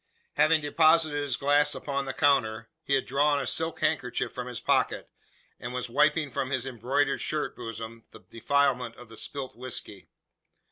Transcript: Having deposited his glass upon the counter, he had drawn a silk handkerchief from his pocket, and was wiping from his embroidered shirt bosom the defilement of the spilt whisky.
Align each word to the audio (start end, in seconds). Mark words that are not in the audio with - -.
Having 0.33 0.61
deposited 0.61 1.21
his 1.21 1.37
glass 1.37 1.75
upon 1.75 2.05
the 2.05 2.13
counter, 2.13 2.71
he 2.83 2.95
had 2.95 3.05
drawn 3.05 3.39
a 3.39 3.45
silk 3.45 3.81
handkerchief 3.81 4.31
from 4.33 4.47
his 4.47 4.59
pocket, 4.59 5.11
and 5.59 5.75
was 5.75 5.91
wiping 5.91 6.31
from 6.31 6.49
his 6.49 6.65
embroidered 6.65 7.21
shirt 7.21 7.55
bosom 7.55 8.03
the 8.11 8.21
defilement 8.21 8.95
of 8.95 9.09
the 9.09 9.15
spilt 9.17 9.55
whisky. 9.55 10.09